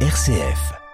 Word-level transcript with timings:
RCF. 0.00 0.85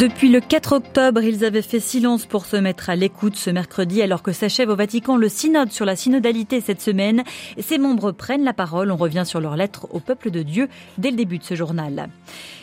Depuis 0.00 0.30
le 0.30 0.40
4 0.40 0.72
octobre, 0.72 1.22
ils 1.22 1.44
avaient 1.44 1.60
fait 1.60 1.78
silence 1.78 2.24
pour 2.24 2.46
se 2.46 2.56
mettre 2.56 2.88
à 2.88 2.96
l'écoute 2.96 3.36
ce 3.36 3.50
mercredi 3.50 4.00
alors 4.00 4.22
que 4.22 4.32
s'achève 4.32 4.70
au 4.70 4.74
Vatican 4.74 5.18
le 5.18 5.28
synode 5.28 5.72
sur 5.72 5.84
la 5.84 5.94
synodalité 5.94 6.62
cette 6.62 6.80
semaine. 6.80 7.22
Ses 7.58 7.76
membres 7.76 8.10
prennent 8.10 8.44
la 8.44 8.54
parole. 8.54 8.90
On 8.92 8.96
revient 8.96 9.24
sur 9.26 9.42
leur 9.42 9.56
lettre 9.56 9.88
au 9.90 10.00
peuple 10.00 10.30
de 10.30 10.42
Dieu 10.42 10.70
dès 10.96 11.10
le 11.10 11.18
début 11.18 11.36
de 11.36 11.44
ce 11.44 11.54
journal. 11.54 12.08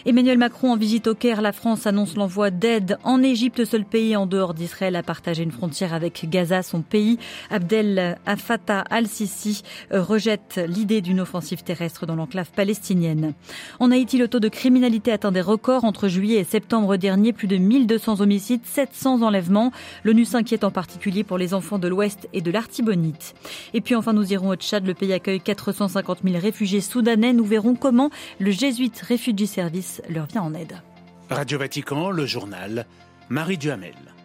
Emmanuel 0.07 0.39
Macron 0.39 0.71
en 0.71 0.77
visite 0.77 1.05
au 1.05 1.13
Caire. 1.13 1.43
La 1.43 1.51
France 1.51 1.85
annonce 1.85 2.15
l'envoi 2.15 2.49
d'aide 2.49 2.97
en 3.03 3.21
Égypte, 3.21 3.65
seul 3.65 3.85
pays 3.85 4.15
en 4.15 4.25
dehors 4.25 4.55
d'Israël 4.55 4.95
à 4.95 5.03
partager 5.03 5.43
une 5.43 5.51
frontière 5.51 5.93
avec 5.93 6.27
Gaza, 6.27 6.63
son 6.63 6.81
pays. 6.81 7.19
Abdel 7.51 8.17
Fattah 8.37 8.79
al-Sisi 8.89 9.61
rejette 9.91 10.59
l'idée 10.67 11.01
d'une 11.01 11.19
offensive 11.19 11.61
terrestre 11.61 12.07
dans 12.07 12.15
l'enclave 12.15 12.49
palestinienne. 12.55 13.35
En 13.79 13.91
Haïti, 13.91 14.17
le 14.17 14.27
taux 14.27 14.39
de 14.39 14.49
criminalité 14.49 15.11
atteint 15.11 15.31
des 15.31 15.41
records 15.41 15.85
entre 15.85 16.07
juillet 16.07 16.39
et 16.39 16.43
septembre 16.43 16.97
dernier 16.97 17.26
plus 17.33 17.47
de 17.47 17.57
1200 17.57 18.21
homicides, 18.21 18.65
700 18.65 19.21
enlèvements. 19.21 19.71
L'ONU 20.03 20.25
s'inquiète 20.25 20.63
en 20.63 20.71
particulier 20.71 21.23
pour 21.23 21.37
les 21.37 21.53
enfants 21.53 21.79
de 21.79 21.87
l'Ouest 21.87 22.27
et 22.33 22.41
de 22.41 22.51
l'Artibonite. 22.51 23.35
Et 23.73 23.81
puis 23.81 23.95
enfin, 23.95 24.13
nous 24.13 24.33
irons 24.33 24.49
au 24.49 24.55
Tchad. 24.55 24.85
Le 24.85 24.93
pays 24.93 25.13
accueille 25.13 25.41
450 25.41 26.19
000 26.23 26.39
réfugiés 26.39 26.81
soudanais. 26.81 27.33
Nous 27.33 27.45
verrons 27.45 27.75
comment 27.75 28.09
le 28.39 28.51
Jésuite 28.51 29.01
Refugee 29.07 29.47
Service 29.47 30.01
leur 30.09 30.25
vient 30.25 30.43
en 30.43 30.53
aide. 30.53 30.81
Radio 31.29 31.59
Vatican, 31.59 32.09
le 32.09 32.25
journal, 32.25 32.85
Marie 33.29 33.57
Duhamel. 33.57 34.16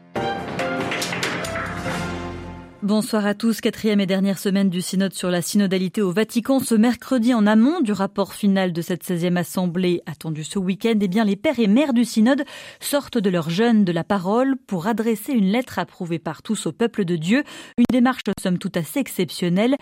Bonsoir 2.83 3.27
à 3.27 3.35
tous. 3.35 3.61
Quatrième 3.61 4.01
et 4.01 4.07
dernière 4.07 4.41
semaine 4.41 4.69
du 4.69 4.81
synode 4.81 5.13
sur 5.13 5.31
la 5.31 5.41
synodalité 5.41 6.03
au 6.03 6.11
Vatican. 6.11 6.59
Ce 6.59 6.75
mercredi, 6.75 7.33
en 7.33 7.47
amont 7.47 7.81
du 7.81 7.93
rapport 7.93 8.35
final 8.35 8.73
de 8.73 8.83
cette 8.83 9.05
16e 9.05 9.37
assemblée 9.37 10.03
attendu 10.05 10.43
ce 10.43 10.59
week-end, 10.59 10.99
eh 11.01 11.07
bien, 11.07 11.25
les 11.25 11.37
pères 11.37 11.61
et 11.61 11.69
mères 11.69 11.93
du 11.93 12.05
synode 12.05 12.43
sortent 12.81 13.19
de 13.19 13.31
leur 13.31 13.51
jeûne 13.51 13.85
de 13.85 13.93
la 13.93 14.03
parole 14.03 14.57
pour 14.67 14.89
adresser 14.89 15.33
une 15.33 15.53
lettre 15.53 15.79
approuvée 15.79 16.19
par 16.19 16.43
tous 16.43 16.67
au 16.67 16.73
peuple 16.73 17.05
de 17.05 17.15
Dieu. 17.15 17.45
Une 17.79 17.85
démarche, 17.93 18.23
somme 18.43 18.59
toute 18.59 18.77
assez 18.77 18.99
exceptionnelle. 18.99 19.77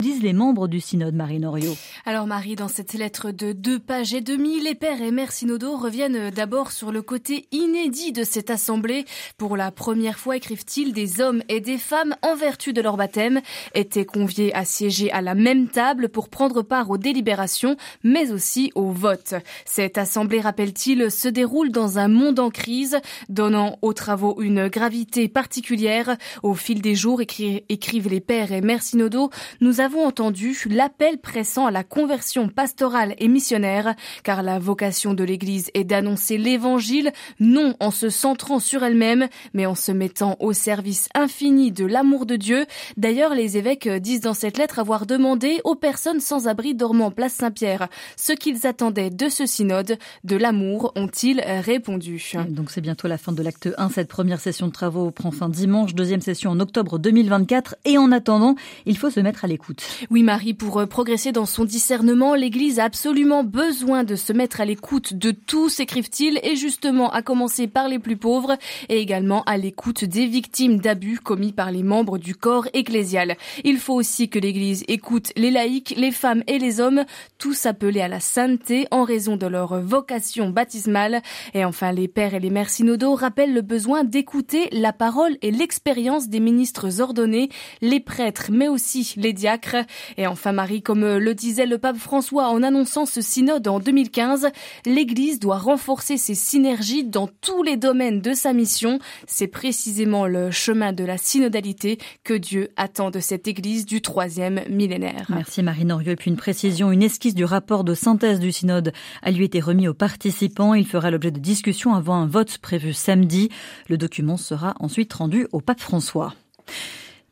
Disent 0.00 0.22
les 0.22 0.32
membres 0.32 0.66
du 0.66 0.80
synode, 0.80 1.14
Marie 1.14 1.38
Norio? 1.38 1.76
Alors, 2.06 2.26
Marie, 2.26 2.56
dans 2.56 2.68
cette 2.68 2.94
lettre 2.94 3.30
de 3.30 3.52
deux 3.52 3.78
pages 3.78 4.14
et 4.14 4.20
demie, 4.20 4.60
les 4.60 4.74
pères 4.74 5.02
et 5.02 5.10
mères 5.10 5.32
synodaux 5.32 5.76
reviennent 5.76 6.30
d'abord 6.30 6.72
sur 6.72 6.90
le 6.90 7.02
côté 7.02 7.46
inédit 7.52 8.12
de 8.12 8.24
cette 8.24 8.50
assemblée. 8.50 9.04
Pour 9.36 9.56
la 9.56 9.70
première 9.70 10.18
fois, 10.18 10.36
écrivent-ils, 10.36 10.92
des 10.92 11.20
hommes 11.20 11.42
et 11.48 11.60
des 11.60 11.76
femmes 11.76 12.16
en 12.22 12.34
vertu 12.34 12.72
de 12.72 12.80
leur 12.80 12.96
baptême, 12.96 13.40
étaient 13.74 14.06
conviés 14.06 14.54
à 14.54 14.64
siéger 14.64 15.12
à 15.12 15.20
la 15.20 15.34
même 15.34 15.68
table 15.68 16.08
pour 16.08 16.30
prendre 16.30 16.62
part 16.62 16.90
aux 16.90 16.98
délibérations, 16.98 17.76
mais 18.02 18.32
aussi 18.32 18.72
au 18.74 18.90
vote. 18.90 19.34
Cette 19.66 19.98
assemblée, 19.98 20.40
rappelle-t-il, 20.40 21.10
se 21.10 21.28
déroule 21.28 21.70
dans 21.70 21.98
un 21.98 22.08
monde 22.08 22.40
en 22.40 22.50
crise, 22.50 22.98
donnant 23.28 23.78
aux 23.82 23.92
travaux 23.92 24.40
une 24.40 24.68
gravité 24.68 25.28
particulière. 25.28 26.16
Au 26.42 26.54
fil 26.54 26.80
des 26.80 26.94
jours, 26.94 27.20
écrivent 27.20 28.08
les 28.08 28.20
pères 28.20 28.52
et 28.52 28.62
mères 28.62 28.82
synodaux, 28.82 29.30
nous 29.60 29.80
avons 29.80 29.89
entendu 29.98 30.56
l'appel 30.68 31.18
pressant 31.18 31.66
à 31.66 31.70
la 31.70 31.84
conversion 31.84 32.48
pastorale 32.48 33.14
et 33.18 33.28
missionnaire, 33.28 33.94
car 34.22 34.42
la 34.42 34.58
vocation 34.58 35.14
de 35.14 35.24
l'Église 35.24 35.70
est 35.74 35.84
d'annoncer 35.84 36.38
l'Évangile, 36.38 37.12
non 37.40 37.74
en 37.80 37.90
se 37.90 38.08
centrant 38.08 38.58
sur 38.60 38.82
elle-même, 38.84 39.28
mais 39.54 39.66
en 39.66 39.74
se 39.74 39.92
mettant 39.92 40.36
au 40.40 40.52
service 40.52 41.08
infini 41.14 41.72
de 41.72 41.84
l'amour 41.84 42.26
de 42.26 42.36
Dieu. 42.36 42.66
D'ailleurs, 42.96 43.34
les 43.34 43.56
évêques 43.56 43.88
disent 43.88 44.20
dans 44.20 44.34
cette 44.34 44.58
lettre 44.58 44.78
avoir 44.78 45.06
demandé 45.06 45.60
aux 45.64 45.74
personnes 45.74 46.20
sans 46.20 46.48
abri 46.48 46.74
dormant 46.74 47.10
place 47.10 47.34
Saint-Pierre 47.34 47.88
ce 48.16 48.32
qu'ils 48.32 48.66
attendaient 48.66 49.10
de 49.10 49.28
ce 49.28 49.46
synode, 49.46 49.98
de 50.24 50.36
l'amour, 50.36 50.92
ont-ils 50.96 51.40
répondu. 51.40 52.32
Donc 52.48 52.70
c'est 52.70 52.80
bientôt 52.80 53.08
la 53.08 53.18
fin 53.18 53.32
de 53.32 53.42
l'acte 53.42 53.68
1. 53.76 53.90
Cette 53.90 54.08
première 54.08 54.40
session 54.40 54.66
de 54.66 54.72
travaux 54.72 55.10
prend 55.10 55.30
fin 55.30 55.48
dimanche, 55.48 55.94
deuxième 55.94 56.20
session 56.20 56.50
en 56.50 56.60
octobre 56.60 56.98
2024. 56.98 57.76
Et 57.84 57.98
en 57.98 58.12
attendant, 58.12 58.54
il 58.86 58.96
faut 58.96 59.10
se 59.10 59.20
mettre 59.20 59.44
à 59.44 59.48
l'écoute. 59.48 59.79
Oui, 60.10 60.22
Marie, 60.22 60.54
pour 60.54 60.86
progresser 60.88 61.32
dans 61.32 61.46
son 61.46 61.64
discernement, 61.64 62.34
l'Église 62.34 62.78
a 62.78 62.84
absolument 62.84 63.44
besoin 63.44 64.04
de 64.04 64.16
se 64.16 64.32
mettre 64.32 64.60
à 64.60 64.64
l'écoute 64.64 65.14
de 65.14 65.30
tous, 65.30 65.80
écrivent-ils, 65.80 66.40
et 66.42 66.56
justement 66.56 67.10
à 67.10 67.22
commencer 67.22 67.66
par 67.66 67.88
les 67.88 67.98
plus 67.98 68.16
pauvres 68.16 68.56
et 68.88 69.00
également 69.00 69.42
à 69.44 69.56
l'écoute 69.56 70.04
des 70.04 70.26
victimes 70.26 70.78
d'abus 70.78 71.18
commis 71.18 71.52
par 71.52 71.70
les 71.70 71.82
membres 71.82 72.18
du 72.18 72.34
corps 72.34 72.68
ecclésial. 72.72 73.36
Il 73.64 73.78
faut 73.78 73.94
aussi 73.94 74.28
que 74.28 74.38
l'Église 74.38 74.84
écoute 74.88 75.32
les 75.36 75.50
laïcs, 75.50 75.94
les 75.96 76.12
femmes 76.12 76.42
et 76.46 76.58
les 76.58 76.80
hommes, 76.80 77.04
tous 77.38 77.66
appelés 77.66 78.00
à 78.00 78.08
la 78.08 78.20
sainteté 78.20 78.86
en 78.90 79.04
raison 79.04 79.36
de 79.36 79.46
leur 79.46 79.80
vocation 79.80 80.50
baptismale. 80.50 81.22
Et 81.54 81.64
enfin, 81.64 81.92
les 81.92 82.08
pères 82.08 82.34
et 82.34 82.40
les 82.40 82.50
mères 82.50 82.70
synodaux 82.70 83.14
rappellent 83.14 83.54
le 83.54 83.62
besoin 83.62 84.04
d'écouter 84.04 84.68
la 84.72 84.92
parole 84.92 85.36
et 85.42 85.50
l'expérience 85.50 86.28
des 86.28 86.40
ministres 86.40 87.00
ordonnés, 87.00 87.48
les 87.80 88.00
prêtres, 88.00 88.50
mais 88.50 88.68
aussi 88.68 89.14
les 89.16 89.32
diacres. 89.32 89.69
Et 90.16 90.26
enfin, 90.26 90.52
Marie, 90.52 90.82
comme 90.82 91.04
le 91.04 91.34
disait 91.34 91.66
le 91.66 91.78
pape 91.78 91.96
François 91.96 92.48
en 92.48 92.62
annonçant 92.62 93.06
ce 93.06 93.20
synode 93.20 93.68
en 93.68 93.80
2015, 93.80 94.48
l'Église 94.86 95.40
doit 95.40 95.58
renforcer 95.58 96.16
ses 96.16 96.34
synergies 96.34 97.04
dans 97.04 97.28
tous 97.40 97.62
les 97.62 97.76
domaines 97.76 98.20
de 98.20 98.34
sa 98.34 98.52
mission. 98.52 98.98
C'est 99.26 99.46
précisément 99.46 100.26
le 100.26 100.50
chemin 100.50 100.92
de 100.92 101.04
la 101.04 101.18
synodalité 101.18 101.98
que 102.24 102.34
Dieu 102.34 102.70
attend 102.76 103.10
de 103.10 103.20
cette 103.20 103.48
Église 103.48 103.86
du 103.86 104.00
troisième 104.00 104.62
millénaire. 104.68 105.26
Merci 105.28 105.62
Marie 105.62 105.84
Norieux. 105.84 106.12
Et 106.12 106.16
puis 106.16 106.30
une 106.30 106.36
précision, 106.36 106.92
une 106.92 107.02
esquisse 107.02 107.34
du 107.34 107.44
rapport 107.44 107.84
de 107.84 107.94
synthèse 107.94 108.40
du 108.40 108.52
synode 108.52 108.92
a 109.22 109.30
lui 109.30 109.44
été 109.44 109.60
remis 109.60 109.88
aux 109.88 109.94
participants. 109.94 110.74
Il 110.74 110.86
fera 110.86 111.10
l'objet 111.10 111.30
de 111.30 111.38
discussions 111.38 111.94
avant 111.94 112.14
un 112.14 112.26
vote 112.26 112.58
prévu 112.58 112.92
samedi. 112.92 113.48
Le 113.88 113.96
document 113.96 114.36
sera 114.36 114.74
ensuite 114.80 115.12
rendu 115.12 115.46
au 115.52 115.60
pape 115.60 115.80
François. 115.80 116.34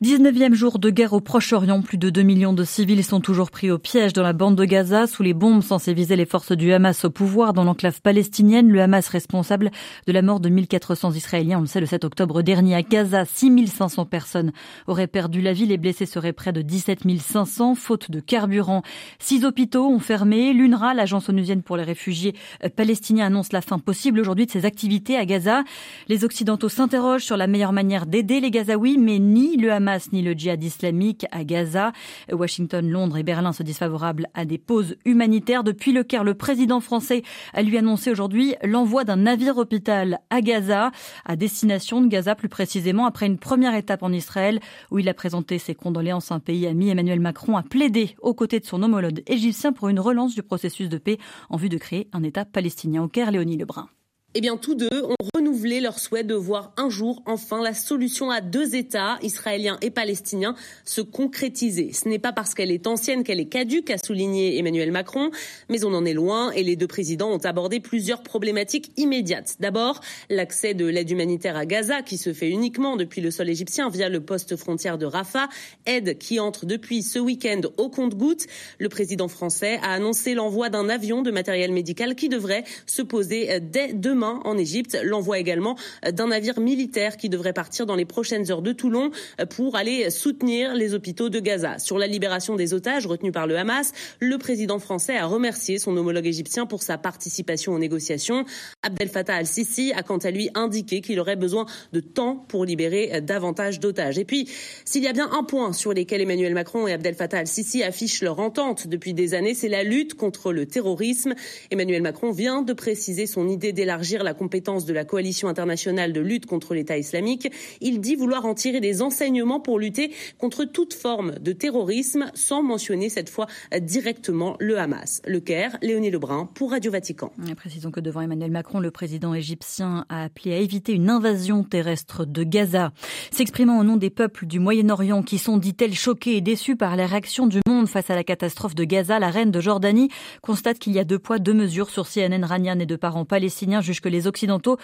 19e 0.01 0.53
jour 0.53 0.79
de 0.79 0.89
guerre 0.89 1.11
au 1.11 1.19
Proche-Orient, 1.19 1.81
plus 1.81 1.97
de 1.97 2.09
2 2.09 2.21
millions 2.21 2.53
de 2.53 2.63
civils 2.63 3.03
sont 3.03 3.19
toujours 3.19 3.51
pris 3.51 3.69
au 3.69 3.77
piège 3.77 4.13
dans 4.13 4.23
la 4.23 4.31
bande 4.31 4.55
de 4.55 4.63
Gaza 4.63 5.07
sous 5.07 5.23
les 5.23 5.33
bombes 5.33 5.61
censées 5.61 5.93
viser 5.93 6.15
les 6.15 6.25
forces 6.25 6.53
du 6.53 6.71
Hamas 6.71 7.03
au 7.03 7.09
pouvoir 7.09 7.51
dans 7.51 7.65
l'enclave 7.65 8.01
palestinienne. 8.01 8.69
Le 8.69 8.81
Hamas 8.81 9.09
responsable 9.09 9.71
de 10.07 10.13
la 10.13 10.21
mort 10.21 10.39
de 10.39 10.47
1400 10.47 11.11
Israéliens, 11.15 11.57
on 11.57 11.61
le 11.63 11.67
sait, 11.67 11.81
le 11.81 11.85
7 11.85 12.05
octobre 12.05 12.41
dernier 12.43 12.75
à 12.75 12.81
Gaza. 12.81 13.25
6500 13.25 14.05
personnes 14.05 14.53
auraient 14.87 15.07
perdu 15.07 15.41
la 15.41 15.51
vie, 15.51 15.65
les 15.65 15.77
blessés 15.77 16.05
seraient 16.05 16.31
près 16.31 16.53
de 16.53 16.61
17 16.61 17.01
500, 17.19 17.75
faute 17.75 18.09
de 18.09 18.21
carburant. 18.21 18.83
Six 19.19 19.43
hôpitaux 19.43 19.85
ont 19.85 19.99
fermé. 19.99 20.53
L'UNRWA, 20.53 20.93
l'agence 20.93 21.27
onusienne 21.27 21.61
pour 21.61 21.75
les 21.75 21.83
réfugiés 21.83 22.35
palestiniens, 22.77 23.25
annonce 23.25 23.51
la 23.51 23.59
fin 23.59 23.79
possible 23.79 24.21
aujourd'hui 24.21 24.45
de 24.45 24.51
ses 24.51 24.63
activités 24.63 25.17
à 25.17 25.25
Gaza. 25.25 25.65
Les 26.07 26.23
Occidentaux 26.23 26.69
s'interrogent 26.69 27.25
sur 27.25 27.35
la 27.35 27.47
meilleure 27.47 27.73
manière 27.73 28.05
d'aider 28.05 28.39
les 28.39 28.49
Gazaouis, 28.49 28.97
mais 28.97 29.19
ni 29.19 29.57
le 29.57 29.73
Hamas 29.73 29.88
ni 30.11 30.21
le 30.21 30.33
djihad 30.33 30.63
islamique 30.63 31.25
à 31.31 31.43
Gaza. 31.43 31.91
Washington, 32.31 32.87
Londres 32.89 33.17
et 33.17 33.23
Berlin 33.23 33.53
se 33.53 33.63
disent 33.63 33.77
favorables 33.77 34.27
à 34.33 34.45
des 34.45 34.57
pauses 34.57 34.95
humanitaires. 35.05 35.63
Depuis 35.63 35.91
le 35.91 36.03
Caire, 36.03 36.23
le 36.23 36.33
président 36.33 36.79
français 36.79 37.23
a 37.53 37.61
lui 37.61 37.77
annoncé 37.77 38.11
aujourd'hui 38.11 38.55
l'envoi 38.63 39.03
d'un 39.03 39.17
navire 39.17 39.57
hôpital 39.57 40.19
à 40.29 40.41
Gaza, 40.41 40.91
à 41.25 41.35
destination 41.35 42.01
de 42.01 42.07
Gaza 42.07 42.35
plus 42.35 42.49
précisément, 42.49 43.05
après 43.05 43.25
une 43.25 43.39
première 43.39 43.75
étape 43.75 44.03
en 44.03 44.11
Israël 44.11 44.59
où 44.91 44.99
il 44.99 45.09
a 45.09 45.13
présenté 45.13 45.57
ses 45.57 45.75
condoléances 45.75 46.31
à 46.31 46.35
un 46.35 46.39
pays 46.39 46.67
ami. 46.67 46.89
Emmanuel 46.89 47.19
Macron 47.19 47.57
a 47.57 47.63
plaidé 47.63 48.15
aux 48.21 48.33
côtés 48.33 48.59
de 48.59 48.65
son 48.65 48.83
homologue 48.83 49.23
égyptien 49.27 49.73
pour 49.73 49.89
une 49.89 49.99
relance 49.99 50.35
du 50.35 50.43
processus 50.43 50.89
de 50.89 50.97
paix 50.97 51.17
en 51.49 51.57
vue 51.57 51.69
de 51.69 51.77
créer 51.77 52.07
un 52.13 52.23
État 52.23 52.45
palestinien 52.45 53.03
au 53.03 53.07
Caire. 53.07 53.31
Léonie 53.31 53.57
Lebrun. 53.57 53.89
Eh 54.35 54.41
bien, 54.41 54.57
tous 54.57 54.75
deux 54.75 55.03
ont 55.03 55.15
renouvelé 55.33 55.81
leur 55.81 55.97
souhait 55.97 56.23
de 56.23 56.35
voir 56.35 56.71
un 56.77 56.87
jour 56.87 57.23
enfin 57.25 57.63
la 57.63 57.73
solution 57.73 58.29
à 58.29 58.41
deux 58.41 58.75
États, 58.75 59.17
israéliens 59.23 59.79
et 59.81 59.89
palestiniens, 59.89 60.53
se 60.85 61.01
concrétiser. 61.01 61.93
Ce 61.93 62.07
n'est 62.07 62.19
pas 62.19 62.31
parce 62.31 62.53
qu'elle 62.53 62.69
est 62.69 62.85
ancienne 62.85 63.23
qu'elle 63.23 63.39
est 63.39 63.49
caduque, 63.49 63.89
a 63.89 63.97
souligné 63.97 64.59
Emmanuel 64.59 64.91
Macron, 64.91 65.31
mais 65.67 65.83
on 65.83 65.95
en 65.95 66.05
est 66.05 66.13
loin 66.13 66.51
et 66.51 66.61
les 66.61 66.75
deux 66.75 66.85
présidents 66.85 67.31
ont 67.31 67.39
abordé 67.39 67.79
plusieurs 67.79 68.21
problématiques 68.21 68.91
immédiates. 68.97 69.55
D'abord, 69.59 69.99
l'accès 70.29 70.75
de 70.75 70.85
l'aide 70.85 71.09
humanitaire 71.09 71.57
à 71.57 71.65
Gaza, 71.65 72.03
qui 72.03 72.19
se 72.19 72.31
fait 72.31 72.49
uniquement 72.49 72.97
depuis 72.97 73.21
le 73.21 73.31
sol 73.31 73.49
égyptien 73.49 73.89
via 73.89 74.09
le 74.09 74.19
poste 74.19 74.55
frontière 74.57 74.99
de 74.99 75.07
Rafah, 75.07 75.49
aide 75.87 76.19
qui 76.19 76.39
entre 76.39 76.67
depuis 76.67 77.01
ce 77.01 77.17
week-end 77.17 77.61
au 77.77 77.89
compte-gouttes. 77.89 78.45
Le 78.77 78.89
président 78.89 79.27
français 79.27 79.79
a 79.81 79.93
annoncé 79.93 80.35
l'envoi 80.35 80.69
d'un 80.69 80.87
avion 80.87 81.23
de 81.23 81.31
matériel 81.31 81.71
médical 81.71 82.13
qui 82.13 82.29
devrait 82.29 82.63
se 82.85 83.01
poser 83.01 83.59
dès 83.59 83.91
demain 83.93 84.18
en 84.23 84.57
Égypte. 84.57 84.97
L'envoi 85.03 85.39
également 85.39 85.75
d'un 86.11 86.27
navire 86.27 86.59
militaire 86.59 87.17
qui 87.17 87.29
devrait 87.29 87.53
partir 87.53 87.85
dans 87.85 87.95
les 87.95 88.05
prochaines 88.05 88.51
heures 88.51 88.61
de 88.61 88.71
Toulon 88.71 89.11
pour 89.49 89.75
aller 89.75 90.09
soutenir 90.09 90.73
les 90.73 90.93
hôpitaux 90.93 91.29
de 91.29 91.39
Gaza. 91.39 91.79
Sur 91.79 91.97
la 91.97 92.07
libération 92.07 92.55
des 92.55 92.73
otages 92.73 93.05
retenus 93.05 93.33
par 93.33 93.47
le 93.47 93.57
Hamas, 93.57 93.91
le 94.19 94.37
président 94.37 94.79
français 94.79 95.17
a 95.17 95.25
remercié 95.25 95.79
son 95.79 95.95
homologue 95.95 96.27
égyptien 96.27 96.65
pour 96.65 96.83
sa 96.83 96.97
participation 96.97 97.73
aux 97.73 97.79
négociations. 97.79 98.45
Abdel 98.83 99.09
Fattah 99.09 99.35
al-Sisi 99.35 99.93
a 99.93 100.03
quant 100.03 100.17
à 100.17 100.31
lui 100.31 100.49
indiqué 100.55 101.01
qu'il 101.01 101.19
aurait 101.19 101.35
besoin 101.35 101.65
de 101.93 101.99
temps 101.99 102.35
pour 102.47 102.65
libérer 102.65 103.21
davantage 103.21 103.79
d'otages. 103.79 104.17
Et 104.17 104.25
puis, 104.25 104.49
s'il 104.85 105.03
y 105.03 105.07
a 105.07 105.13
bien 105.13 105.29
un 105.31 105.43
point 105.43 105.73
sur 105.73 105.93
lequel 105.93 106.21
Emmanuel 106.21 106.53
Macron 106.53 106.87
et 106.87 106.93
Abdel 106.93 107.15
Fattah 107.15 107.39
al-Sisi 107.39 107.83
affichent 107.83 108.21
leur 108.21 108.39
entente 108.39 108.87
depuis 108.87 109.13
des 109.13 109.33
années, 109.33 109.53
c'est 109.53 109.69
la 109.69 109.83
lutte 109.83 110.15
contre 110.15 110.51
le 110.51 110.65
terrorisme. 110.65 111.35
Emmanuel 111.71 112.01
Macron 112.01 112.31
vient 112.31 112.61
de 112.61 112.73
préciser 112.73 113.27
son 113.27 113.47
idée 113.47 113.73
d'élargir 113.73 114.08
la 114.17 114.33
compétence 114.33 114.85
de 114.85 114.93
la 114.93 115.05
coalition 115.05 115.47
internationale 115.47 116.13
de 116.13 116.21
lutte 116.21 116.45
contre 116.45 116.73
l'État 116.73 116.97
islamique. 116.97 117.51
Il 117.81 118.01
dit 118.01 118.15
vouloir 118.15 118.45
en 118.45 118.53
tirer 118.53 118.79
des 118.79 119.01
enseignements 119.01 119.59
pour 119.59 119.79
lutter 119.79 120.11
contre 120.37 120.65
toute 120.65 120.93
forme 120.93 121.35
de 121.39 121.51
terrorisme, 121.51 122.31
sans 122.33 122.63
mentionner 122.63 123.09
cette 123.09 123.29
fois 123.29 123.47
directement 123.79 124.55
le 124.59 124.79
Hamas. 124.79 125.21
Le 125.25 125.39
Caire, 125.39 125.77
Léonie 125.81 126.11
Lebrun 126.11 126.49
pour 126.53 126.71
Radio 126.71 126.91
Vatican. 126.91 127.31
Précisons 127.55 127.91
que 127.91 127.99
devant 127.99 128.21
Emmanuel 128.21 128.51
Macron, 128.51 128.79
le 128.79 128.91
président 128.91 129.33
égyptien 129.33 130.05
a 130.09 130.23
appelé 130.23 130.53
à 130.53 130.57
éviter 130.57 130.93
une 130.93 131.09
invasion 131.09 131.63
terrestre 131.63 132.25
de 132.25 132.43
Gaza. 132.43 132.91
S'exprimant 133.31 133.79
au 133.79 133.83
nom 133.83 133.97
des 133.97 134.09
peuples 134.09 134.45
du 134.45 134.59
Moyen-Orient 134.59 135.23
qui 135.23 135.37
sont, 135.37 135.57
dit-elle, 135.57 135.93
choqués 135.93 136.37
et 136.37 136.41
déçus 136.41 136.75
par 136.75 136.95
les 136.95 137.05
réactions 137.05 137.47
du 137.47 137.59
monde 137.67 137.87
face 137.87 138.09
à 138.09 138.15
la 138.15 138.23
catastrophe 138.23 138.75
de 138.75 138.83
Gaza, 138.83 139.19
la 139.19 139.29
reine 139.29 139.51
de 139.51 139.59
Jordanie 139.59 140.09
constate 140.41 140.79
qu'il 140.79 140.93
y 140.93 140.99
a 140.99 141.03
deux 141.03 141.19
poids, 141.19 141.39
deux 141.39 141.53
mesures 141.53 141.89
sur 141.89 142.07
CNN. 142.07 142.43
Ranian 142.43 142.79
et 142.79 142.85
de 142.85 142.95
parents 142.95 143.25
palestiniens 143.25 143.81
que 144.01 144.09
les 144.09 144.27
Occidentaux, 144.27 144.77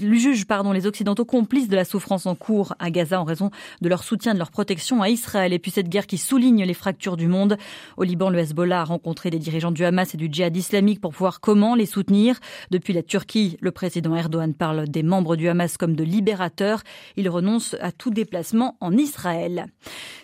jugent, 0.00 0.46
pardon, 0.46 0.72
les 0.72 0.86
Occidentaux 0.86 1.24
complices 1.24 1.68
de 1.68 1.76
la 1.76 1.84
souffrance 1.84 2.26
en 2.26 2.34
cours 2.34 2.74
à 2.78 2.90
Gaza 2.90 3.20
en 3.20 3.24
raison 3.24 3.50
de 3.80 3.88
leur 3.88 4.02
soutien, 4.02 4.34
de 4.34 4.38
leur 4.38 4.50
protection 4.50 5.02
à 5.02 5.08
Israël. 5.08 5.52
Et 5.52 5.58
puis 5.58 5.70
cette 5.70 5.88
guerre 5.88 6.06
qui 6.06 6.18
souligne 6.18 6.64
les 6.64 6.74
fractures 6.74 7.16
du 7.16 7.28
monde. 7.28 7.56
Au 7.96 8.02
Liban, 8.02 8.30
le 8.30 8.38
Hezbollah 8.38 8.80
a 8.80 8.84
rencontré 8.84 9.30
des 9.30 9.38
dirigeants 9.38 9.70
du 9.70 9.84
Hamas 9.84 10.14
et 10.14 10.16
du 10.16 10.28
djihad 10.30 10.56
islamique 10.56 11.00
pour 11.00 11.12
voir 11.12 11.40
comment 11.40 11.74
les 11.74 11.86
soutenir. 11.86 12.38
Depuis 12.70 12.92
la 12.92 13.02
Turquie, 13.02 13.56
le 13.60 13.70
président 13.70 14.14
Erdogan 14.16 14.54
parle 14.54 14.88
des 14.88 15.02
membres 15.02 15.36
du 15.36 15.48
Hamas 15.48 15.76
comme 15.76 15.96
de 15.96 16.04
libérateurs. 16.04 16.82
Il 17.16 17.28
renonce 17.28 17.76
à 17.80 17.92
tout 17.92 18.10
déplacement 18.10 18.76
en 18.80 18.92
Israël. 18.96 19.66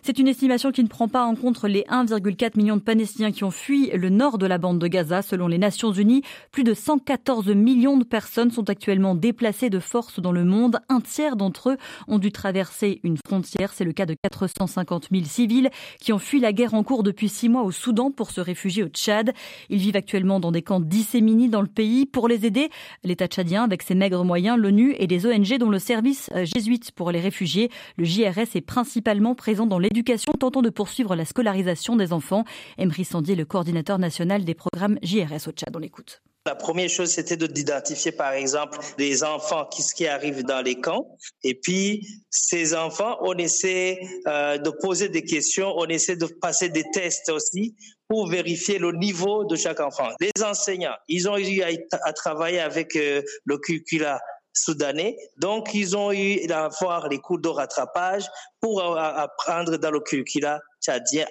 C'est 0.03 0.19
une 0.19 0.29
estimation 0.29 0.73
qui 0.73 0.82
ne 0.82 0.88
prend 0.88 1.09
pas 1.09 1.25
en 1.25 1.35
compte 1.35 1.62
les 1.65 1.82
1,4 1.82 2.56
million 2.56 2.77
de 2.77 2.82
Palestiniens 2.82 3.32
qui 3.32 3.44
ont 3.44 3.50
fui 3.50 3.91
le 3.91 4.09
nord 4.09 4.38
de 4.38 4.47
la 4.47 4.59
bande 4.59 4.79
de 4.79 4.87
Gaza. 4.87 5.23
Selon 5.23 5.49
les 5.49 5.59
Nations 5.59 5.93
Unies, 5.93 6.23
plus 6.53 6.65
de 6.65 6.75
114 6.75 7.49
millions 7.49 7.97
de 7.97 8.05
personnes 8.05 8.19
sont 8.26 8.69
actuellement 8.70 9.14
déplacées 9.14 9.70
de 9.70 9.78
force 9.78 10.20
dans 10.20 10.32
le 10.32 10.44
monde. 10.44 10.81
Un 10.88 11.00
tiers 11.00 11.37
d'entre 11.37 11.70
eux 11.70 11.76
ont 12.08 12.19
dû 12.19 12.32
traverser 12.32 13.00
une 13.02 13.17
frontière. 13.17 13.72
C'est 13.72 13.84
le 13.84 13.93
cas 13.93 14.06
de 14.06 14.14
450 14.22 15.08
000 15.11 15.25
civils 15.25 15.70
qui 16.00 16.12
ont 16.12 16.19
fui 16.19 16.40
la 16.40 16.52
guerre 16.52 16.75
en 16.75 16.82
cours 16.82 17.02
depuis 17.02 17.28
six 17.28 17.49
mois 17.49 17.62
au 17.62 17.70
Soudan 17.70 18.11
pour 18.11 18.31
se 18.31 18.40
réfugier 18.40 18.82
au 18.82 18.88
Tchad. 18.88 19.32
Ils 19.69 19.78
vivent 19.78 19.96
actuellement 19.96 20.40
dans 20.40 20.52
des 20.52 20.62
camps 20.62 20.81
disséminés 20.81 21.49
dans 21.49 21.62
le 21.62 21.69
pays. 21.69 22.06
Pour 22.06 22.28
les 22.28 22.46
aider, 22.46 22.70
l'État 23.05 23.26
tchadien, 23.26 23.64
avec 23.64 23.82
ses 23.82 23.94
maigres 23.94 24.25
moyens, 24.25 24.58
l'ONU 24.58 24.94
et 24.99 25.06
des 25.06 25.26
ONG 25.26 25.58
dont 25.58 25.70
le 25.70 25.78
service 25.78 26.31
euh, 26.34 26.44
jésuite 26.44 26.93
pour 26.93 27.11
les 27.11 27.20
réfugiés, 27.20 27.70
le 27.96 28.05
JRS 28.05 28.55
est 28.55 28.64
principalement 28.64 29.34
présent 29.34 29.67
dans 29.67 29.78
l'éducation, 29.78 30.32
tentant 30.32 30.62
de 30.62 30.70
poursuivre 30.70 31.14
la 31.14 31.25
scolarisation 31.25 31.96
des 31.96 32.12
enfants. 32.12 32.44
Emery 32.78 33.05
Sandier, 33.05 33.34
le 33.34 33.44
coordinateur 33.44 33.99
national 33.99 34.44
des 34.44 34.55
programmes 34.55 34.99
JRS 35.02 35.49
au 35.49 35.52
Tchad. 35.52 35.75
On 35.75 35.78
l'écoute. 35.78 36.22
La 36.47 36.55
première 36.55 36.89
chose, 36.89 37.11
c'était 37.11 37.37
d'identifier, 37.37 38.13
par 38.13 38.33
exemple, 38.33 38.79
des 38.97 39.23
enfants 39.23 39.67
qui, 39.67 39.83
qui 39.95 40.07
arrivent 40.07 40.43
dans 40.43 40.63
les 40.63 40.81
camps. 40.81 41.07
Et 41.45 41.55
puis, 41.55 42.09
ces 42.31 42.75
enfants, 42.75 43.19
on 43.21 43.35
essaie 43.35 43.99
euh, 44.27 44.57
de 44.57 44.71
poser 44.71 45.11
des 45.11 45.23
questions, 45.23 45.75
on 45.77 45.85
essaie 45.87 46.17
de 46.17 46.25
passer 46.25 46.71
des 46.71 46.85
tests 46.95 47.29
aussi 47.29 47.77
pour 48.09 48.27
vérifier 48.27 48.79
le 48.79 48.93
niveau 48.93 49.45
de 49.45 49.55
chaque 49.55 49.81
enfant. 49.81 50.09
Les 50.19 50.43
enseignants, 50.43 50.97
ils 51.09 51.29
ont 51.29 51.37
eu 51.37 51.63
à, 51.63 52.13
travailler 52.15 52.61
avec 52.61 52.97
euh, 52.97 53.21
le 53.45 53.59
curricula 53.59 54.19
soudanais. 54.55 55.19
Donc, 55.37 55.75
ils 55.75 55.95
ont 55.95 56.11
eu 56.11 56.51
à 56.51 56.65
avoir 56.65 57.09
les 57.09 57.19
cours 57.19 57.39
de 57.39 57.49
rattrapage 57.49 58.25
pour 58.61 58.83
apprendre 58.83 59.77
dans 59.77 59.91
le 59.91 60.01
curricula 60.01 60.59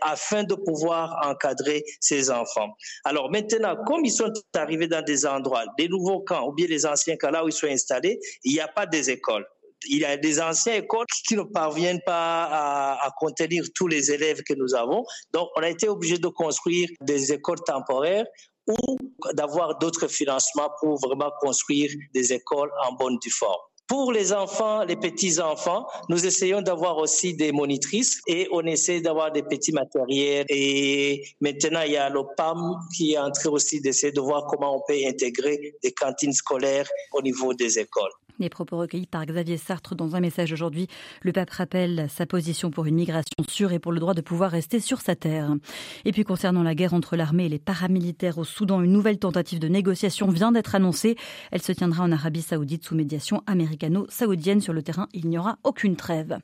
afin 0.01 0.43
de 0.43 0.55
pouvoir 0.55 1.15
encadrer 1.25 1.83
ces 1.99 2.29
enfants. 2.31 2.69
Alors 3.03 3.31
maintenant, 3.31 3.75
comme 3.85 4.05
ils 4.05 4.11
sont 4.11 4.31
arrivés 4.55 4.87
dans 4.87 5.03
des 5.03 5.25
endroits, 5.25 5.65
des 5.77 5.87
nouveaux 5.87 6.21
camps 6.21 6.47
ou 6.47 6.53
bien 6.53 6.67
les 6.67 6.85
anciens 6.85 7.15
camps 7.17 7.31
là 7.31 7.43
où 7.43 7.47
ils 7.47 7.53
sont 7.53 7.67
installés, 7.67 8.19
il 8.43 8.53
n'y 8.53 8.59
a 8.59 8.67
pas 8.67 8.85
des 8.85 9.09
écoles 9.09 9.45
il 9.87 9.99
y 9.99 10.05
a 10.05 10.17
des 10.17 10.41
anciennes 10.41 10.83
écoles 10.83 11.05
qui 11.27 11.35
ne 11.35 11.43
parviennent 11.43 12.01
pas 12.05 12.43
à, 13.01 13.09
contenir 13.17 13.63
tous 13.75 13.87
les 13.87 14.11
élèves 14.11 14.41
que 14.43 14.53
nous 14.53 14.75
avons. 14.75 15.03
Donc, 15.33 15.49
on 15.55 15.61
a 15.61 15.69
été 15.69 15.87
obligé 15.87 16.17
de 16.17 16.27
construire 16.27 16.89
des 17.01 17.31
écoles 17.31 17.61
temporaires 17.65 18.25
ou 18.67 18.97
d'avoir 19.33 19.77
d'autres 19.77 20.07
financements 20.07 20.69
pour 20.79 20.99
vraiment 20.99 21.31
construire 21.39 21.91
des 22.13 22.33
écoles 22.33 22.71
en 22.85 22.93
bonne 22.93 23.17
forme. 23.31 23.68
Pour 23.89 24.11
les 24.11 24.33
enfants, 24.33 24.83
les 24.83 24.95
petits-enfants, 24.95 25.87
nous 26.09 26.23
essayons 26.23 26.61
d'avoir 26.61 26.97
aussi 26.97 27.33
des 27.33 27.51
monitrices 27.51 28.21
et 28.27 28.47
on 28.51 28.61
essaie 28.67 29.01
d'avoir 29.01 29.31
des 29.31 29.41
petits 29.41 29.71
matériels. 29.71 30.45
Et 30.47 31.23
maintenant, 31.41 31.81
il 31.81 31.93
y 31.93 31.97
a 31.97 32.07
le 32.07 32.21
PAM 32.37 32.75
qui 32.95 33.13
est 33.13 33.17
en 33.17 33.31
train 33.31 33.49
aussi 33.49 33.81
d'essayer 33.81 34.13
de 34.13 34.21
voir 34.21 34.45
comment 34.45 34.75
on 34.75 34.83
peut 34.87 34.99
intégrer 35.07 35.73
des 35.81 35.91
cantines 35.91 36.33
scolaires 36.33 36.87
au 37.13 37.23
niveau 37.23 37.55
des 37.55 37.79
écoles. 37.79 38.11
Les 38.39 38.47
propos 38.47 38.77
recueillis 38.77 39.05
par 39.05 39.25
Xavier 39.25 39.57
Sartre 39.57 39.95
dans 39.95 40.15
un 40.15 40.21
message 40.21 40.53
aujourd'hui. 40.53 40.87
Le 41.23 41.33
pape 41.33 41.49
rappelle 41.49 42.07
sa 42.09 42.25
position 42.25 42.71
pour 42.71 42.85
une 42.85 42.95
migration 42.95 43.35
sûre 43.49 43.73
et 43.73 43.79
pour 43.79 43.91
le 43.91 43.99
droit 43.99 44.13
de 44.13 44.21
pouvoir 44.21 44.51
rester 44.51 44.79
sur 44.79 45.01
sa 45.01 45.13
terre. 45.13 45.53
Et 46.05 46.13
puis 46.13 46.23
concernant 46.23 46.63
la 46.63 46.73
guerre 46.73 46.93
entre 46.93 47.17
l'armée 47.17 47.47
et 47.47 47.49
les 47.49 47.59
paramilitaires 47.59 48.37
au 48.37 48.45
Soudan, 48.45 48.81
une 48.81 48.93
nouvelle 48.93 49.19
tentative 49.19 49.59
de 49.59 49.67
négociation 49.67 50.29
vient 50.29 50.53
d'être 50.53 50.73
annoncée. 50.73 51.17
Elle 51.51 51.61
se 51.61 51.73
tiendra 51.73 52.05
en 52.05 52.13
Arabie 52.13 52.41
saoudite 52.41 52.85
sous 52.85 52.95
médiation 52.95 53.43
américano-saoudienne. 53.45 54.61
Sur 54.61 54.71
le 54.71 54.83
terrain, 54.83 55.09
il 55.11 55.27
n'y 55.27 55.37
aura 55.37 55.57
aucune 55.65 55.97
trêve. 55.97 56.37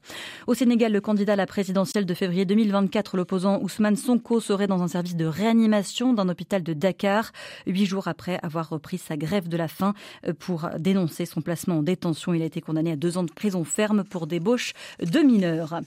Au 0.47 0.53
Sénégal, 0.53 0.91
le 0.91 0.99
candidat 0.99 1.33
à 1.33 1.37
la 1.37 1.45
présidentielle 1.45 2.05
de 2.05 2.13
février 2.13 2.43
2024, 2.43 3.15
l'opposant 3.15 3.61
Ousmane 3.61 3.95
Sonko, 3.95 4.41
serait 4.41 4.67
dans 4.67 4.83
un 4.83 4.89
service 4.89 5.15
de 5.15 5.25
réanimation 5.25 6.11
d'un 6.11 6.27
hôpital 6.27 6.61
de 6.61 6.73
Dakar, 6.73 7.31
huit 7.65 7.85
jours 7.85 8.09
après 8.09 8.37
avoir 8.43 8.67
repris 8.67 8.97
sa 8.97 9.15
grève 9.15 9.47
de 9.47 9.55
la 9.55 9.69
faim 9.69 9.93
pour 10.39 10.69
dénoncer 10.77 11.25
son 11.25 11.39
placement 11.39 11.77
en 11.77 11.84
détention. 11.85 12.33
Il 12.33 12.41
a 12.41 12.45
été 12.45 12.59
condamné 12.59 12.91
à 12.91 12.95
deux 12.95 13.17
ans 13.17 13.23
de 13.23 13.31
prison 13.31 13.63
ferme 13.63 14.03
pour 14.03 14.27
débauche 14.27 14.73
de 15.01 15.19
mineurs. 15.19 15.79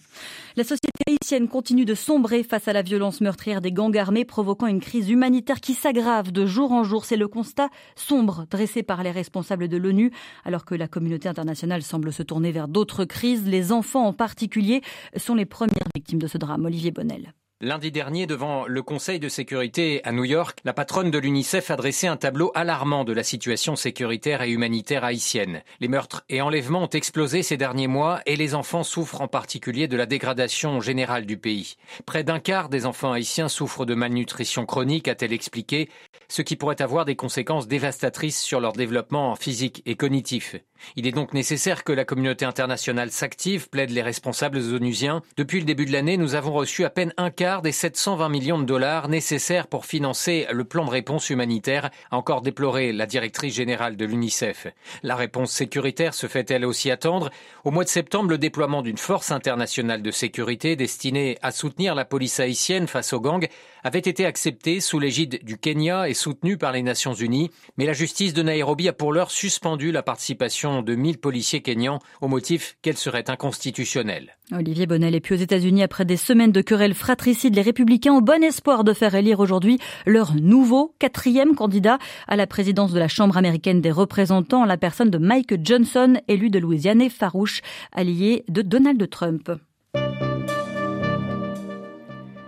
La 0.57 0.65
société 0.65 0.89
haïtienne 1.07 1.49
continue 1.49 1.85
de 1.85 1.95
sombrer 1.95 2.43
face 2.43 2.69
à 2.69 2.73
la 2.73 2.83
violence 2.83 3.21
meurtrière 3.21 3.61
des 3.61 3.73
gangs 3.73 3.97
armés, 3.97 4.25
provoquant 4.25 4.67
une 4.67 4.81
crise 4.81 5.11
humanitaire 5.11 5.61
qui 5.61 5.75
s'aggrave 5.75 6.33
de 6.33 6.47
jour 6.47 6.73
en 6.73 6.85
jour. 6.85 7.05
C'est 7.05 7.17
le 7.17 7.29
constat 7.29 7.69
sombre 7.97 8.47
dressé 8.51 8.83
par 8.83 9.03
les 9.03 9.11
responsables 9.11 9.69
de 9.69 9.77
l'ONU, 9.77 10.13
alors 10.45 10.65
que 10.65 10.75
la 10.75 10.89
communauté 10.89 11.29
internationale 11.29 11.83
semble 11.83 12.13
se 12.13 12.23
tourner 12.23 12.53
vers 12.53 12.69
d'autres 12.69 13.05
crises. 13.05 13.47
Les 13.47 13.73
enfants 13.73 14.07
en 14.07 14.13
particulier 14.13 14.83
sont 15.17 15.35
les 15.35 15.47
premières 15.47 15.89
victimes 15.95 16.21
de 16.21 16.27
ce 16.27 16.39
drame. 16.39 16.65
Olivier 16.65 16.91
Bonnel. 16.91 17.33
Lundi 17.61 17.91
dernier, 17.91 18.29
devant 18.29 18.69
le 18.69 18.85
Conseil 18.85 19.19
de 19.19 19.29
sécurité 19.29 20.01
à 20.05 20.13
New 20.13 20.25
York, 20.25 20.61
la 20.63 20.73
patronne 20.73 21.11
de 21.11 21.19
l'UNICEF 21.19 21.73
a 21.73 21.77
dressé 21.77 22.07
un 22.07 22.17
tableau 22.17 22.53
alarmant 22.55 23.03
de 23.03 23.13
la 23.13 23.25
situation 23.25 23.75
sécuritaire 23.75 24.43
et 24.43 24.51
humanitaire 24.51 25.03
haïtienne. 25.03 25.63
Les 25.81 25.89
meurtres 25.89 26.25
et 26.29 26.41
enlèvements 26.41 26.85
ont 26.85 26.87
explosé 26.87 27.43
ces 27.43 27.57
derniers 27.57 27.89
mois 27.89 28.21
et 28.27 28.37
les 28.37 28.55
enfants 28.55 28.85
souffrent 28.85 29.23
en 29.23 29.27
particulier 29.27 29.89
de 29.89 29.97
la 29.97 30.07
dégradation 30.07 30.81
générale 30.81 31.27
du 31.27 31.37
pays. 31.37 31.75
Près 32.07 32.23
d'un 32.23 32.39
quart 32.39 32.69
des 32.69 32.87
enfants 32.87 33.11
haïtiens 33.11 33.49
souffrent 33.49 33.87
de 33.87 33.97
malnutrition 33.97 34.65
chronique, 34.65 35.09
a-t-elle 35.09 35.33
expliqué, 35.33 35.89
ce 36.29 36.43
qui 36.43 36.55
pourrait 36.55 36.81
avoir 36.81 37.07
des 37.07 37.17
conséquences 37.17 37.67
dévastatrices 37.67 38.41
sur 38.41 38.61
leur 38.61 38.73
développement 38.73 39.35
physique 39.35 39.83
et 39.85 39.97
cognitif. 39.97 40.55
Il 40.95 41.09
est 41.09 41.13
donc 41.13 41.35
nécessaire 41.35 41.83
que 41.83 41.93
la 41.93 42.05
communauté 42.05 42.45
internationale 42.45 43.11
s'active, 43.11 43.69
plaident 43.69 43.91
les 43.91 44.03
responsables 44.03 44.59
onusiens. 44.59 45.23
Depuis 45.37 45.59
le 45.59 45.67
début 45.67 45.87
de 45.87 45.93
l'année, 45.93 46.17
nous 46.17 46.37
avons 46.37 46.53
reçu 46.53 46.85
à 46.85 46.91
peine 46.91 47.13
un 47.17 47.31
quart 47.31 47.48
des 47.57 47.73
720 47.73 48.29
millions 48.29 48.59
de 48.59 48.65
dollars 48.65 49.09
nécessaires 49.09 49.69
pour 49.69 49.87
financer 49.87 50.47
le 50.53 50.65
plan 50.65 50.85
de 50.85 50.91
réponse 50.91 51.31
humanitaire, 51.31 51.91
a 52.11 52.17
encore 52.17 52.43
déploré 52.43 52.93
la 52.93 53.07
directrice 53.07 53.55
générale 53.55 53.97
de 53.97 54.05
l'UNICEF. 54.05 54.67
La 55.03 55.17
réponse 55.17 55.51
sécuritaire 55.51 56.13
se 56.13 56.27
fait 56.27 56.51
elle 56.51 56.67
aussi 56.67 56.91
attendre. 56.91 57.31
Au 57.65 57.71
mois 57.71 57.85
de 57.85 57.89
septembre, 57.89 58.29
le 58.29 58.39
déploiement 58.39 58.83
d'une 58.83 58.99
force 58.99 59.31
internationale 59.31 60.03
de 60.03 60.11
sécurité 60.11 60.77
destinée 60.77 61.39
à 61.41 61.51
soutenir 61.51 61.95
la 61.95 62.05
police 62.05 62.39
haïtienne 62.39 62.87
face 62.87 63.15
aux 63.15 63.21
gangs 63.21 63.49
avait 63.83 63.99
été 63.99 64.27
accepté 64.27 64.81
sous 64.81 64.99
l'égide 64.99 65.43
du 65.43 65.57
Kenya 65.57 66.09
et 66.09 66.15
soutenu 66.15 66.59
par 66.59 66.73
les 66.73 66.83
Nations 66.83 67.15
Unies, 67.15 67.51
mais 67.79 67.87
la 67.87 67.95
justice 67.95 68.35
de 68.35 68.43
Nairobi 68.43 68.89
a 68.89 68.93
pour 68.93 69.13
l'heure 69.13 69.31
suspendu 69.31 69.91
la 69.91 70.03
participation 70.03 70.83
de 70.83 70.95
1000 70.95 71.19
policiers 71.19 71.63
kenyans 71.63 72.01
au 72.21 72.29
motif 72.29 72.77
qu'elle 72.83 72.99
serait 72.99 73.31
inconstitutionnelle. 73.31 74.37
Olivier 74.53 74.87
Bonnel 74.87 75.15
et 75.15 75.21
puis 75.21 75.35
aux 75.35 75.39
États-Unis 75.39 75.83
après 75.83 76.05
des 76.07 76.17
semaines 76.17 76.53
de 76.53 76.63
querelles 76.63 76.95
fratricides 76.95 77.38
les 77.45 77.63
républicains 77.63 78.13
ont 78.13 78.21
bon 78.21 78.43
espoir 78.43 78.85
de 78.85 78.93
faire 78.93 79.15
élire 79.15 79.41
aujourd'hui 79.41 79.79
leur 80.07 80.35
nouveau 80.35 80.95
quatrième 80.99 81.55
candidat 81.55 81.99
à 82.27 82.37
la 82.37 82.47
présidence 82.47 82.93
de 82.93 82.99
la 82.99 83.09
Chambre 83.09 83.37
américaine 83.37 83.81
des 83.81 83.91
représentants, 83.91 84.65
la 84.65 84.77
personne 84.77 85.11
de 85.11 85.19
Mike 85.19 85.65
Johnson, 85.65 86.15
élu 86.27 86.51
de 86.51 86.59
Louisiane 86.59 87.01
et 87.01 87.09
farouche 87.09 87.61
allié 87.93 88.45
de 88.49 88.63
Donald 88.63 89.09
Trump. 89.09 89.51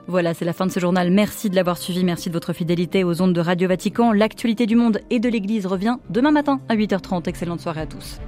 Voilà, 0.08 0.34
c'est 0.34 0.44
la 0.44 0.52
fin 0.52 0.66
de 0.66 0.72
ce 0.72 0.80
journal. 0.80 1.10
Merci 1.12 1.50
de 1.50 1.54
l'avoir 1.54 1.78
suivi. 1.78 2.02
Merci 2.02 2.30
de 2.30 2.34
votre 2.34 2.52
fidélité 2.52 3.04
aux 3.04 3.22
ondes 3.22 3.32
de 3.32 3.40
Radio 3.40 3.68
Vatican. 3.68 4.12
L'actualité 4.12 4.66
du 4.66 4.74
monde 4.74 5.00
et 5.08 5.20
de 5.20 5.28
l'Église 5.28 5.66
revient 5.66 5.98
demain 6.08 6.32
matin 6.32 6.60
à 6.68 6.74
8h30. 6.74 7.28
Excellente 7.28 7.60
soirée 7.60 7.82
à 7.82 7.86
tous. 7.86 8.18